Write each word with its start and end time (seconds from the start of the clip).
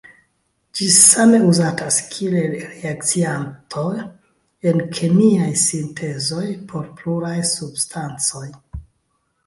Ĝi 0.77 0.85
same 0.93 1.41
uzatas 1.49 1.97
kiel 2.13 2.39
reakcianto 2.63 3.85
en 4.73 4.83
kemiaj 5.01 5.53
sintezoj 5.67 6.45
por 6.73 6.93
pluraj 6.99 7.39
substancoj. 7.55 8.47